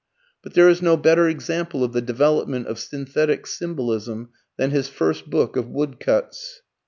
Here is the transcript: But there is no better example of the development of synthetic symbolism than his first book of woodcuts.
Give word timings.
But 0.41 0.55
there 0.55 0.67
is 0.67 0.81
no 0.81 0.97
better 0.97 1.29
example 1.29 1.83
of 1.83 1.93
the 1.93 2.01
development 2.01 2.65
of 2.65 2.79
synthetic 2.79 3.45
symbolism 3.45 4.29
than 4.57 4.71
his 4.71 4.87
first 4.89 5.29
book 5.29 5.55
of 5.55 5.67
woodcuts. 5.67 6.63